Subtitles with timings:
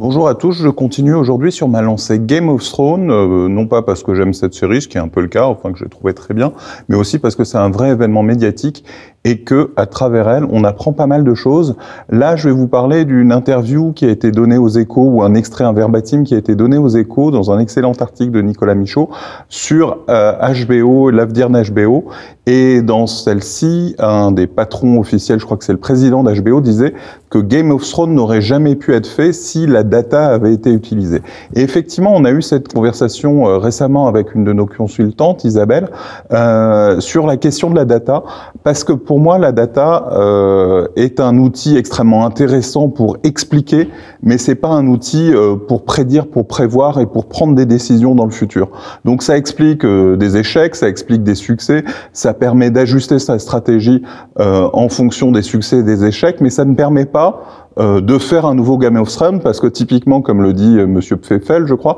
[0.00, 3.82] Bonjour à tous, je continue aujourd'hui sur ma lancée Game of Thrones, euh, non pas
[3.82, 5.88] parce que j'aime cette série, ce qui est un peu le cas, enfin que j'ai
[5.88, 6.52] trouvé très bien,
[6.88, 8.84] mais aussi parce que c'est un vrai événement médiatique
[9.24, 11.76] et que à travers elle, on apprend pas mal de choses.
[12.08, 15.34] Là, je vais vous parler d'une interview qui a été donnée aux Échos ou un
[15.34, 18.74] extrait, un verbatim qui a été donné aux Échos dans un excellent article de Nicolas
[18.74, 19.10] Michaud
[19.48, 22.04] sur HBO, euh, l'avenir d'HBO.
[22.46, 26.94] Et dans celle-ci, un des patrons officiels, je crois que c'est le président d'HBO, disait
[27.28, 31.20] que Game of Thrones n'aurait jamais pu être fait si la data avait été utilisée.
[31.54, 35.90] Et effectivement, on a eu cette conversation euh, récemment avec une de nos consultantes, Isabelle,
[36.32, 38.22] euh, sur la question de la data,
[38.62, 43.88] parce que pour moi, la data euh, est un outil extrêmement intéressant pour expliquer,
[44.22, 48.14] mais c'est pas un outil euh, pour prédire, pour prévoir et pour prendre des décisions
[48.14, 48.68] dans le futur.
[49.06, 54.02] Donc ça explique euh, des échecs, ça explique des succès, ça permet d'ajuster sa stratégie
[54.40, 58.44] euh, en fonction des succès et des échecs, mais ça ne permet pas de faire
[58.44, 61.96] un nouveau Game of Thrones parce que typiquement, comme le dit Monsieur Pfeffel, je crois,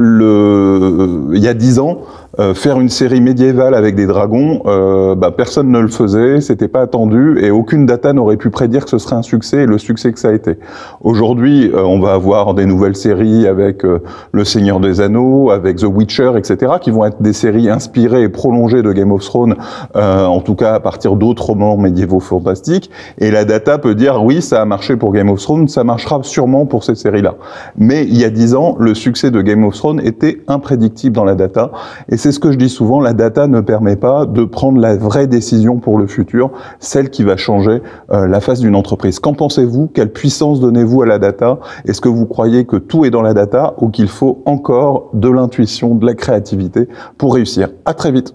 [0.00, 1.98] le, il y a dix ans,
[2.38, 6.68] euh, faire une série médiévale avec des dragons, euh, bah, personne ne le faisait, c'était
[6.68, 9.78] pas attendu et aucune data n'aurait pu prédire que ce serait un succès et le
[9.78, 10.56] succès que ça a été.
[11.00, 15.84] Aujourd'hui, euh, on va avoir des nouvelles séries avec Le Seigneur des Anneaux, avec The
[15.84, 19.56] Witcher, etc., qui vont être des séries inspirées et prolongées de Game of Thrones,
[19.94, 22.90] en tout cas à partir d'autres romans médiévaux fantastiques.
[23.18, 26.20] Et la data peut dire oui, ça a marché pour Game of Thrones, ça marchera
[26.22, 27.34] sûrement pour cette série-là.
[27.76, 31.24] Mais il y a dix ans, le succès de Game of Thrones était imprédictible dans
[31.24, 31.72] la data
[32.20, 35.26] c'est ce que je dis souvent, la data ne permet pas de prendre la vraie
[35.26, 37.80] décision pour le futur, celle qui va changer
[38.12, 39.18] euh, la face d'une entreprise.
[39.20, 39.86] Qu'en pensez-vous?
[39.86, 41.58] Quelle puissance donnez-vous à la data?
[41.86, 45.30] Est-ce que vous croyez que tout est dans la data ou qu'il faut encore de
[45.30, 47.70] l'intuition, de la créativité pour réussir?
[47.86, 48.34] À très vite